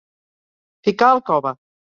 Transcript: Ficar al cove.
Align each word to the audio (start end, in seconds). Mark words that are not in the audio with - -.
Ficar 0.89 1.11
al 1.11 1.23
cove. 1.31 1.55